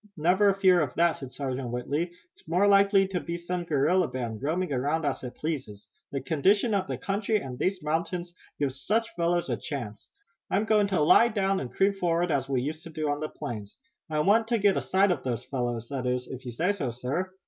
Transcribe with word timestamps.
"Never 0.17 0.49
a 0.49 0.55
fear 0.55 0.81
of 0.81 0.95
that," 0.95 1.17
said 1.17 1.31
Sergeant 1.31 1.69
Whitley. 1.69 2.11
"It's 2.33 2.47
more 2.47 2.67
likely 2.67 3.07
to 3.09 3.19
be 3.19 3.37
some 3.37 3.63
guerrilla 3.65 4.07
band, 4.07 4.41
roaming 4.41 4.73
around 4.73 5.05
as 5.05 5.23
it 5.23 5.35
pleases. 5.35 5.85
The 6.11 6.21
condition 6.21 6.73
of 6.73 6.87
the 6.87 6.97
country 6.97 7.37
and 7.37 7.59
these 7.59 7.83
mountains 7.83 8.33
give 8.57 8.73
such 8.73 9.13
fellows 9.13 9.47
a 9.51 9.57
chance. 9.57 10.09
I'm 10.49 10.65
going 10.65 10.87
to 10.87 11.01
lie 11.01 11.27
down 11.27 11.59
and 11.59 11.71
creep 11.71 11.97
forward 11.97 12.31
as 12.31 12.49
we 12.49 12.63
used 12.63 12.81
to 12.85 12.89
do 12.89 13.11
on 13.11 13.19
the 13.19 13.29
plains. 13.29 13.77
I 14.09 14.21
want 14.21 14.47
to 14.47 14.57
get 14.57 14.75
a 14.75 14.81
sight 14.81 15.11
of 15.11 15.21
those 15.21 15.43
fellows, 15.45 15.89
that 15.89 16.07
is, 16.07 16.27
if 16.27 16.45
you 16.47 16.51
say 16.51 16.71
so, 16.71 16.89
sir." 16.89 17.29